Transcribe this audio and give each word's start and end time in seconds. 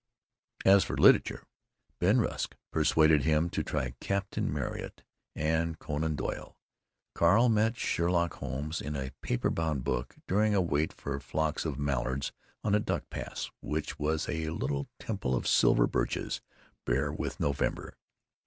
As 0.65 0.83
for 0.83 0.97
literature, 0.97 1.43
Ben 1.99 2.17
Rusk 2.19 2.55
persuaded 2.71 3.21
him 3.21 3.51
to 3.51 3.61
try 3.61 3.93
Captain 4.01 4.51
Marryat 4.51 5.03
and 5.35 5.77
Conan 5.77 6.15
Doyle. 6.15 6.57
Carl 7.13 7.49
met 7.49 7.77
Sherlock 7.77 8.33
Holmes 8.37 8.81
in 8.81 8.95
a 8.95 9.11
paper 9.21 9.51
bound 9.51 9.83
book, 9.83 10.15
during 10.27 10.55
a 10.55 10.59
wait 10.61 10.91
for 10.91 11.19
flocks 11.19 11.65
of 11.65 11.77
mallards 11.77 12.31
on 12.63 12.71
the 12.71 12.79
duck 12.79 13.11
pass, 13.11 13.51
which 13.61 13.99
was 13.99 14.27
a 14.27 14.49
little 14.49 14.87
temple 14.99 15.35
of 15.35 15.47
silver 15.47 15.85
birches 15.85 16.41
bare 16.83 17.11
with 17.13 17.39
November. 17.39 17.95